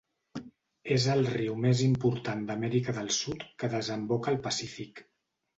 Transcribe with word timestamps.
És 0.95 1.05
el 1.15 1.21
riu 1.33 1.57
més 1.67 1.83
important 1.89 2.43
d'Amèrica 2.47 2.97
del 2.97 3.13
Sud 3.19 3.47
que 3.65 3.73
desemboca 3.77 4.35
al 4.35 4.41
Pacífic. 4.49 5.07